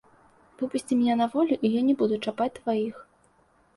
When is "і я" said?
1.69-1.81